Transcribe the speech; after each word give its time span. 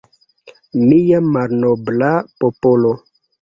Kia 0.77 1.19
malnobla 1.35 2.09
popolo. 2.41 2.95